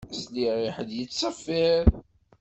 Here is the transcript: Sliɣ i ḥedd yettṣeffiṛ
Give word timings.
Sliɣ 0.19 0.55
i 0.67 0.69
ḥedd 0.75 0.91
yettṣeffiṛ 0.97 1.85